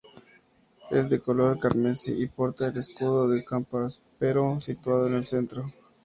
[0.89, 5.71] Es de color carmesí y porta el escudo de Campaspero situado en el centro.